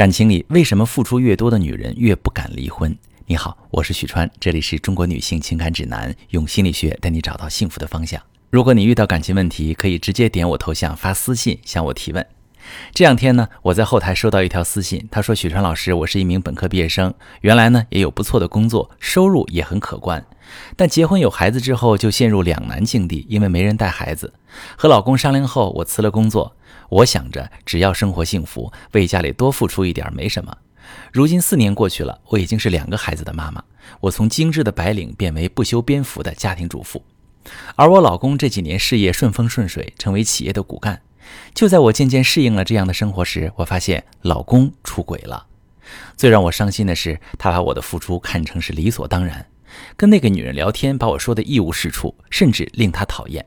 [0.00, 2.96] 感情里为什么付出越多的女人越不敢离婚？
[3.26, 8.18] 你好，我是许川，这里是中国女性情感指南，用心理学带你找到幸福的方向。
[8.48, 12.26] 如果你遇到感情问题，可以直接点我头像发私信向我提问。
[12.92, 20.24] 这两天呢，我在后台收到一条私信，他说：“许川老师，我是一名本科毕业生，原来呢也有不错的工作，收入也很可观，
[20.76, 24.32] 但结婚有孩子之后就陷入两难境地，因为没人带孩子。
[24.76, 26.56] 和老公商量后，我辞了工作。”
[26.90, 30.52] 我想着，只要生活幸福，为家里多付出一点没什么。
[31.12, 33.62] 如今四年过去了，我已经是两个孩子的妈妈。
[34.00, 37.04] 我从精致的白领变为不修边幅的家庭主妇，
[37.76, 41.00] 而我老公这几年事业顺风顺水，成为企业的骨干。
[41.54, 45.46] 就在我渐渐适应了这样的生活时，我发现老公出轨了。
[46.16, 49.46] 最让我伤心的是，他把我的付出看成是理所当然，
[49.96, 53.44] 跟那个女人聊天，把我说的一无是处，甚至令他讨厌。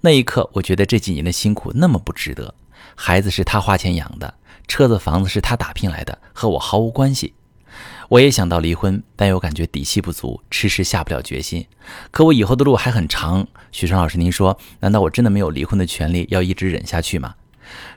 [0.00, 2.54] 那一刻，我觉得这几年的辛苦那么不值得。
[2.94, 4.34] 孩子是他花钱养的，
[4.68, 7.34] 车子房子是他打拼来的，和我毫无关系。
[8.08, 11.66] 我也想到离婚，但又感觉底气不足，迟迟下不了决心。
[12.10, 13.46] 可我以后的路还很长。
[13.72, 17.34] 许川老师，您说，难道我真的没有离婚的权利，要一直忍下去吗？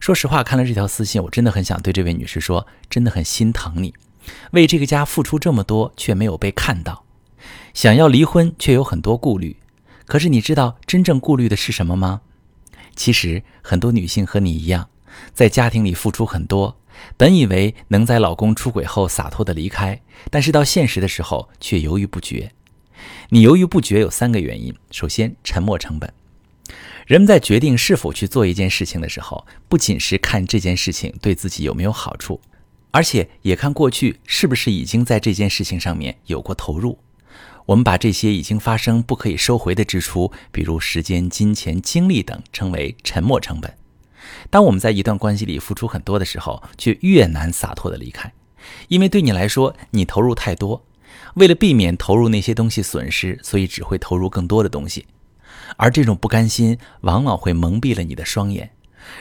[0.00, 3.92] 说实话，看了这条私信，我真的很想对这位女士说，真的很心疼你，
[4.52, 7.04] 为这个家付出这么多，却没有被看到。
[7.74, 9.56] 想要离婚，却有很多顾虑。
[10.06, 12.22] 可是你知道真正顾虑的是什么吗？
[12.96, 14.88] 其实很多女性和你一样，
[15.34, 16.78] 在家庭里付出很多，
[17.16, 22.52] 本以为能在老公出轨后洒脱的离开，但是到现实的时候却犹豫不决。
[23.30, 26.12] 你犹豫不决有三个原因：首先，沉没成本。
[27.06, 32.40] 人们在决定是否去做一件事情的时候，不仅是看这件事情对自己有没有好处，
[32.90, 36.98] 而且也看过去是不是已经在这件事情上面有过投入。
[37.66, 43.74] 我们把这些已经发生不可以收回的支出，比如时间、金钱、精力等，称为沉没成本。
[44.50, 48.32] 当我们在一段关系里付出很多的时候，却越难洒脱的离开，
[48.88, 50.84] 因为对你来说，你投入太多。
[51.34, 55.06] 为了避免投入那些东西损失，所以只会投入更多的东西。
[55.76, 58.70] 而这种不甘心，往往会蒙蔽了你的双眼，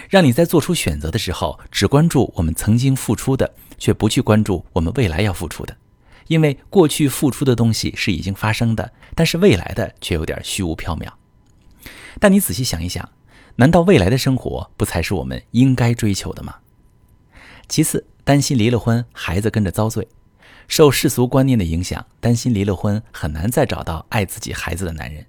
[0.09, 5.75] 让你在做出选择的时候，只关注我们曾经付出的，却不去关注我们未来要付出的。
[6.27, 11.07] 因为过去付出的东西是已经发生的，但是未来的却有点虚无缥缈。
[12.19, 13.07] 但你仔细想一想，
[13.59, 16.57] 难道未来的生活不才是我们应该追求的吗？
[17.67, 20.07] 其次，担心离了婚，孩子跟着遭罪，
[20.67, 25.25] 受世俗观念的影响，担心离了婚很难再找到爱自己孩子的男人。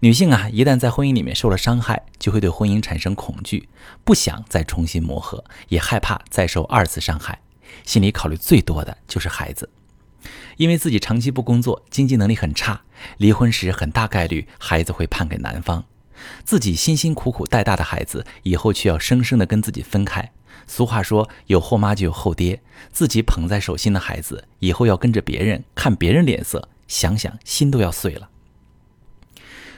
[0.00, 3.70] 女性啊，一旦在婚姻里面受了伤害，就会对婚姻产生恐惧，
[4.04, 7.40] 不想再重新磨合，也害怕再受二次伤害，
[7.84, 9.70] 心里考虑最多的就是孩子。
[10.58, 12.82] 因为自己长期不工作，经济能力很差，
[13.16, 15.82] 离婚时很大概率孩子会判给男方，
[16.44, 20.32] 自己辛辛苦苦带大的孩子，以后却要生生的跟自己分开。
[20.66, 28.30] 俗话说，有后妈就有后爹，自己捧在手心的孩子，以后要跟着别人看别人脸色，想想心都要碎了。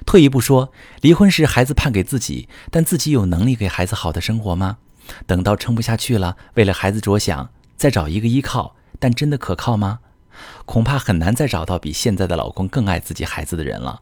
[0.07, 0.73] 退一步说，
[1.03, 4.79] 离婚时孩子判给自己，但自己有能力给孩子好的生活吗？
[5.27, 9.99] 等到撑不下去了，为了孩子着想，再找一个依靠，但真的可靠吗？
[10.65, 14.01] 恐怕很难再找到比现在的老公更爱自己孩子的人了。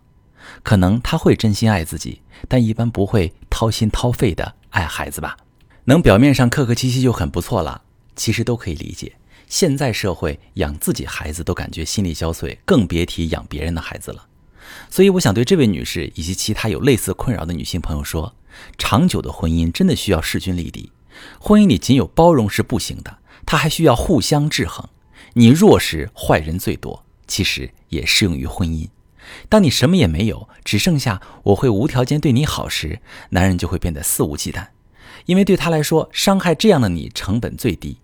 [0.63, 5.37] 可能他会真心爱自己，但一般不会掏心掏肺的爱孩子吧。
[5.85, 7.83] 能表面上客客气气就很不错了，
[8.15, 9.13] 其实都可以理解。
[9.47, 14.27] 现在社会养自己孩子都感觉心力交瘁，更别提养别人的孩子了。
[14.91, 18.35] 所以，我想对这位女士以及其他有类似困扰的女性朋友说：
[18.77, 20.91] 长久的婚姻真的需要势均力敌。
[21.39, 24.89] 婚姻里仅有包容是不行的，它还需要互相制衡。
[25.35, 28.89] 你弱时，坏人最多，其实也适用于婚姻。
[29.49, 33.01] 当你什么也没有，只剩下我会无条件对你好时，
[33.31, 34.67] 男人就会变得肆无忌惮，
[35.27, 37.99] 因为对他来说，伤害这样的你成本最低。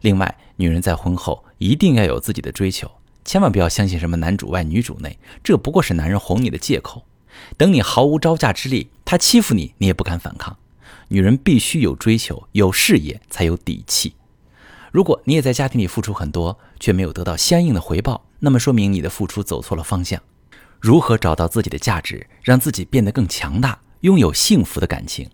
[0.00, 2.90] 另外，女人在婚后一定要有自己的追求，
[3.24, 7.04] 千万不要相信什么男主外女主内，这不过是男人哄你的借口。
[7.58, 10.56] 等你毫无招架之力，他欺负你，你也不敢反抗。
[11.08, 14.14] 女人必须有追求，有事业，才有底气。
[14.90, 20.20] 如果你也在家庭里付出很多，却没有得到相应的回报，那么说明你的付出走错了方向。
[20.80, 25.28] 如何找到自己的价值，让自己变得更强大，拥有幸福的感情？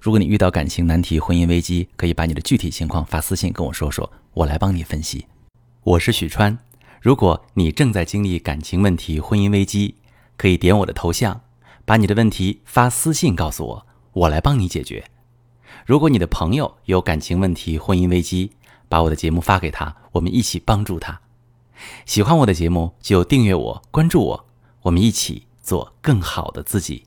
[0.00, 5.26] 如果你遇到感情难题、婚姻危机，可以把你的具体情况发私信跟我说说，我来帮你分析。
[5.82, 6.58] 我是许川。
[7.00, 9.94] 如果你正在经历感情问题、婚姻危机，
[10.36, 11.40] 可以点我的头像，
[11.84, 15.04] 把你的问题发私信告诉我，我来帮你解决。
[15.86, 18.52] 如果你的朋友有感情问题、婚姻危机，
[18.88, 21.20] 把我的节目发给他，我们一起帮助他。
[22.04, 24.46] 喜欢我的节目就订阅我、关注我，
[24.82, 27.04] 我们一起做更好的自己。